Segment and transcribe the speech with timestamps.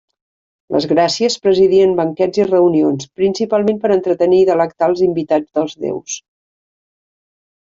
[0.75, 6.19] Les Gràcies presidien banquets i reunions principalment per entretenir i delectar els invitats dels Déus.